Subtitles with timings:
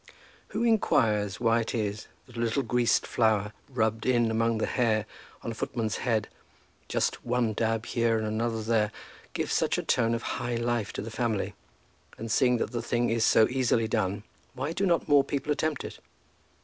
[0.47, 5.05] Who inquires why it is that a little greased flour rubbed in among the hair
[5.43, 6.27] on a footman's head,
[6.87, 8.91] just one dab here and another there,
[9.33, 11.53] gives such a tone of high life to the family?
[12.17, 14.23] And seeing that the thing is so easily done,
[14.55, 15.99] why do not more people attempt it?